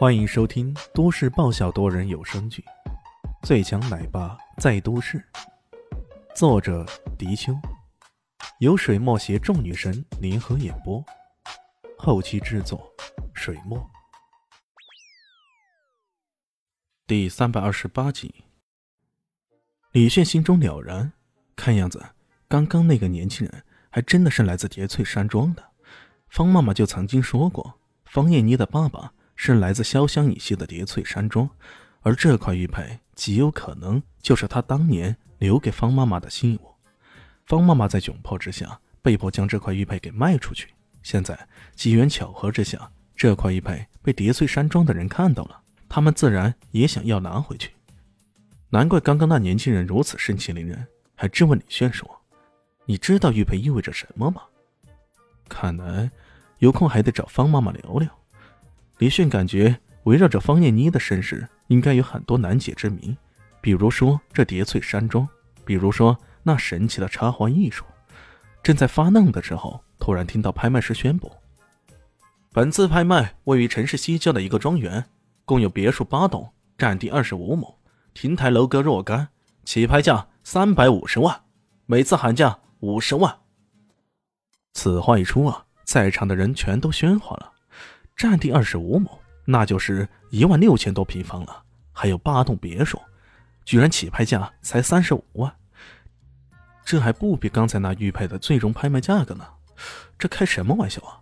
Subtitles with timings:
[0.00, 2.64] 欢迎收听都市爆笑多人有声剧
[3.46, 5.18] 《最强奶爸在都市》，
[6.34, 6.86] 作者：
[7.18, 7.52] 迪秋，
[8.60, 11.04] 由水墨携众女神联合演播，
[11.98, 12.90] 后期制作：
[13.34, 13.78] 水墨。
[17.06, 18.46] 第三百二十八集，
[19.92, 21.12] 李炫心中了然，
[21.54, 22.02] 看样子
[22.48, 25.62] 刚刚那个年轻人还真的是来自叠翠山庄的。
[26.30, 29.12] 方妈妈就曾经说过，方艳妮的爸爸。
[29.42, 31.48] 是来自潇湘以西的叠翠山庄，
[32.02, 36.74] 而这块玉佩极有可能就是他当年留给方妈妈的信物。
[37.46, 40.68] 方妈妈在窘迫之下，被迫将这块玉佩给卖出去。
[41.02, 47.70] 现在机缘巧合之下，这块玉佩被叠翠山庄的人看到了，他们自然也想要拿回去。
[48.68, 52.06] 难怪刚刚那年轻人如此盛气凌人，还质问李炫说
[52.84, 54.42] ：“你知道玉佩意味着什么吗？”
[55.48, 56.10] 看来
[56.58, 58.19] 有空还得找方妈妈聊聊。
[59.00, 63.16] 李迅感觉围绕着方艳妮的身世，应该有很多难解之谜，
[63.62, 65.26] 比如说这叠翠山庄，
[65.64, 67.82] 比如说那神奇的插花艺术。
[68.62, 71.32] 正在发愣的时候，突然听到拍卖师宣布：
[72.52, 75.02] 本次拍卖位于城市西郊的一个庄园，
[75.46, 77.74] 共有别墅八栋，占地二十五亩，
[78.12, 79.28] 亭台楼阁若干，
[79.64, 81.40] 起拍价三百五十万，
[81.86, 83.34] 每次喊价五十万。
[84.74, 87.50] 此话一出啊，在场的人全都喧哗了。
[88.20, 91.62] 占地二十五亩，那就是一万六千多平方了。
[91.90, 93.00] 还有八栋别墅，
[93.64, 95.50] 居然起拍价才三十五万，
[96.84, 99.46] 这还不比刚才那玉佩的最终拍卖价格呢？
[100.18, 101.16] 这开什么玩笑啊！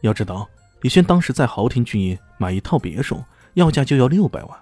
[0.00, 0.48] 要知道，
[0.80, 3.22] 李轩当时在豪庭聚业买一套别墅，
[3.54, 4.58] 要价就要六百万，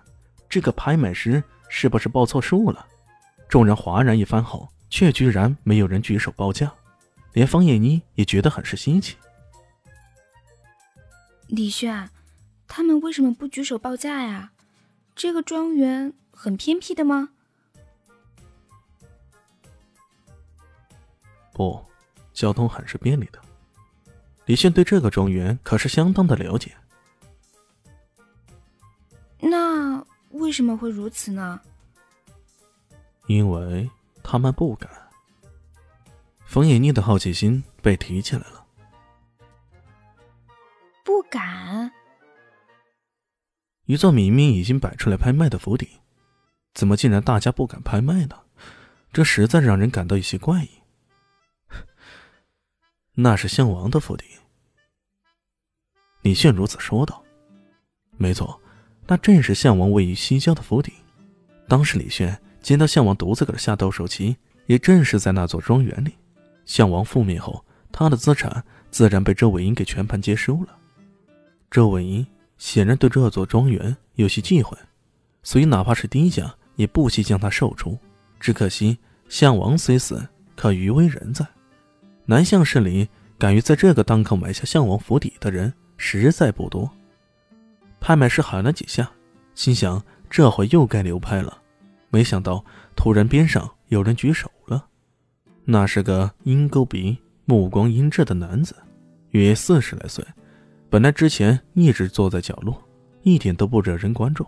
[0.50, 2.84] 这个拍卖师是不是报错数了？
[3.48, 6.70] 众人哗然一番后，却居然没有人举手报价，
[7.32, 9.16] 连方艳妮也觉得很是稀奇。
[11.47, 12.11] 李炫，
[12.67, 14.53] 他们为什么不举手报价呀？
[15.14, 17.31] 这个庄园很偏僻的吗？
[21.53, 21.84] 不，
[22.33, 23.41] 交通很是便利的。
[24.47, 26.75] 李炫对这个庄园可是相当的了解。
[29.38, 31.60] 那为什么会如此呢？
[33.27, 33.88] 因为
[34.22, 34.91] 他们不敢。
[36.44, 38.63] 冯野妮的好奇心被提起来了。
[41.14, 41.92] 不敢！
[43.86, 45.88] 一座明明已经摆出来拍卖的府邸，
[46.75, 48.36] 怎么竟然大家不敢拍卖呢？
[49.12, 50.70] 这实在让人感到有些怪异。
[53.14, 54.24] 那是项王的府邸。
[56.22, 57.22] 李炫如此说道
[58.19, 58.60] ：“没错，
[59.06, 60.92] 那正是项王位于西郊的府邸。
[61.69, 64.36] 当时李炫见到项王独自搁这下斗兽棋，
[64.66, 66.16] 也正是在那座庄园里。
[66.64, 70.78] 项王覆灭后，他的资产自然被周伟英给全盘接收了。”
[71.74, 72.24] 周伟英
[72.56, 74.78] 显然对这座庄园有些忌讳，
[75.42, 77.98] 所以哪怕是低价也不惜将它售出。
[78.38, 78.96] 只可惜
[79.28, 80.24] 项王虽死，
[80.54, 81.44] 可余威仍在。
[82.26, 86.88] 南向市里敢于在这个当口买下项王府邸的人实在不多。
[87.98, 89.10] 拍卖师喊了几下，
[89.56, 91.58] 心想这回又该流拍了。
[92.08, 92.64] 没想到
[92.94, 94.86] 突然边上有人举手了，
[95.64, 98.76] 那是个鹰钩鼻、目光阴鸷的男子，
[99.30, 100.24] 约四十来岁。
[100.94, 102.81] 本来之前一直坐在角落，
[103.22, 104.47] 一点都不惹人关注，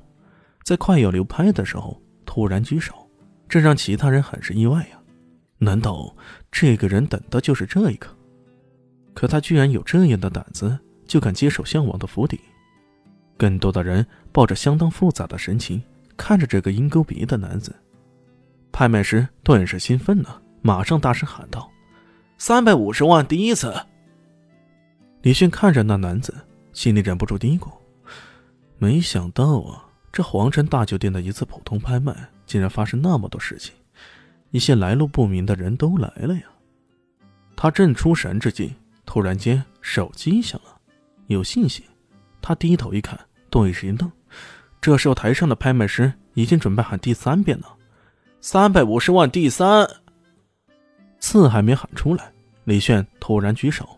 [0.63, 2.95] 在快要流拍的时候突然举手，
[3.49, 4.99] 这让其他人很是意外呀。
[5.59, 6.15] 难道
[6.53, 8.17] 这个人等的就是这一刻？
[9.13, 12.39] 可他居然有这样的胆子，就敢接手项王的府邸。
[13.37, 15.83] 更多的人抱着相当复杂的神情
[16.17, 17.75] 看着这个鹰钩鼻的男子。
[18.71, 21.69] 拍卖师顿时兴奋了，马上大声喊道
[22.39, 23.75] ：“三百五十万，第一次！”
[25.27, 26.33] 李迅看着那男子，
[26.73, 27.69] 心里忍不住嘀咕
[28.79, 32.15] ：“没想到啊，这皇城大酒店的一次普通拍卖，
[32.47, 33.75] 竟然发生那么多事情，
[34.53, 36.43] 一些来路不明的人都来了呀！”
[37.57, 38.73] 他正出神之际，
[39.05, 40.81] 突然间手机响了，
[41.27, 41.83] 有信息。
[42.41, 43.19] 他低头一看，
[43.51, 44.09] 顿时一愣。
[44.81, 47.77] 这时候台上的拍卖师已经准备喊第三遍了
[48.41, 49.91] ：“三百五十万，第三。”
[51.19, 52.33] 次还没喊出来，
[52.63, 53.96] 李炫突然举手。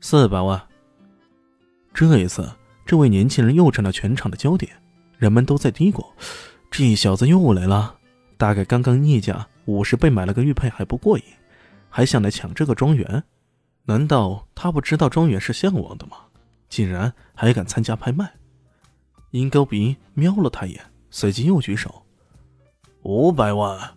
[0.00, 0.60] 四百万。
[1.92, 2.48] 这一次，
[2.84, 4.70] 这位年轻人又成了全场的焦点，
[5.18, 6.04] 人们都在嘀咕
[6.70, 7.98] ：“这小子又来了，
[8.36, 11.24] 大概刚刚溢价五十倍买了个玉佩还不过瘾，
[11.88, 13.24] 还想来抢这个庄园？
[13.84, 16.18] 难道他不知道庄园是向往的吗？
[16.68, 18.30] 竟然还敢参加拍卖？”
[19.32, 22.02] 鹰钩鼻瞄了他一眼，随即又举手
[23.02, 23.94] ：“五百万，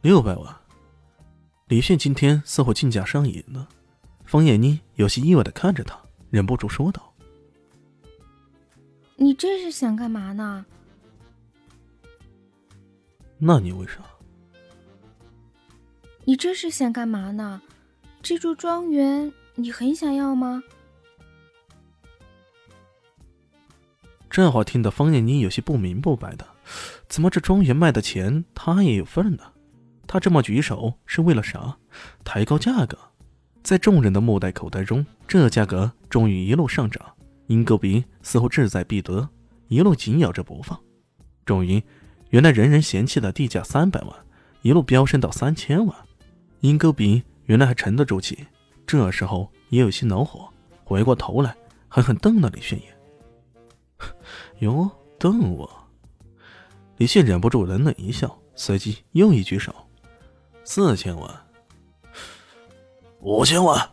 [0.00, 0.56] 六百万。”
[1.68, 3.68] 李炫今天似乎竞价上瘾了。
[4.32, 5.94] 方艳妮有些意外的看着他，
[6.30, 7.12] 忍不住说道
[9.16, 10.64] ：“你这是想干嘛呢？
[13.36, 13.96] 那你为啥？
[16.24, 17.60] 你这是想干嘛呢？
[18.22, 20.62] 这座庄园你很想要吗？
[24.30, 26.48] 这话听得方艳妮有些不明不白的，
[27.06, 29.52] 怎么这庄园卖的钱她也有份呢？
[30.06, 31.76] 她这么举手是为了啥？
[32.24, 32.96] 抬高价格？
[33.62, 37.00] 在众人的目瞪口呆中，这价格终于一路上涨。
[37.46, 39.28] 鹰钩鼻似乎志在必得，
[39.68, 40.78] 一路紧咬着不放。
[41.44, 41.82] 终于，
[42.30, 44.10] 原来人人嫌弃的地价三百万，
[44.62, 45.96] 一路飙升到三千万。
[46.60, 48.46] 鹰钩鼻原来还沉得住气，
[48.86, 50.48] 这时候也有些恼火，
[50.84, 51.54] 回过头来
[51.88, 52.92] 狠狠瞪了李炫一眼。
[54.60, 55.70] 哟，瞪我！
[56.96, 59.74] 李炫忍不住冷冷一笑，随即又一举手
[60.64, 61.30] ：“四千万，
[63.22, 63.90] 五千万！”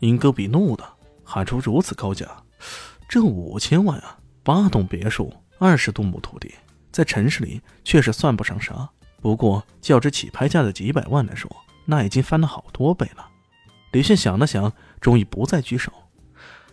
[0.00, 0.84] 鹰钩鼻怒的
[1.24, 2.26] 喊出如此高价，
[3.08, 6.54] 这五千万啊，八栋别墅，二十多亩土地，
[6.92, 8.88] 在城市里确实算不上啥。
[9.20, 11.50] 不过，较之起拍价的几百万来说，
[11.84, 13.28] 那已经翻了好多倍了。
[13.92, 15.92] 李迅想了想，终于不再举手。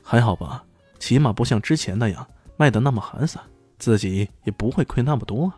[0.02, 0.64] 还好吧，
[1.00, 3.44] 起码不像之前那样卖的那么寒酸，
[3.78, 5.48] 自己也不会亏那么多。
[5.48, 5.58] 啊。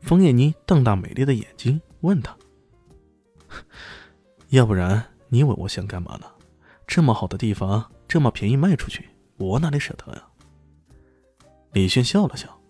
[0.00, 2.34] 枫叶妮瞪大美丽的眼睛问他
[4.52, 6.26] ：“要不然你以为我想干嘛呢？
[6.86, 9.08] 这么好的地方，这么便宜卖出去，
[9.38, 10.22] 我哪里舍得呀？”
[11.72, 12.60] 李炫笑了笑，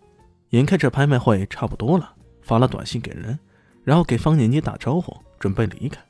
[0.51, 2.15] 眼看这拍卖会差不多了。
[2.41, 3.37] 发了短信给人，
[3.83, 6.01] 然后给方念妮打招呼，准备离开。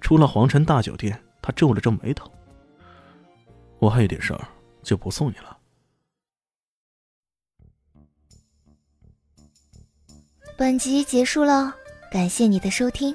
[0.00, 2.30] 出了皇城大酒店，他皱了皱眉头
[3.80, 4.48] ：“我还有点事儿，
[4.82, 5.58] 就不送你了。”
[10.56, 11.74] 本集结束了，
[12.10, 13.14] 感谢你的收听，